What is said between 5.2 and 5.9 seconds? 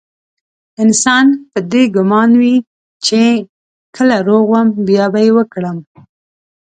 يې وکړم.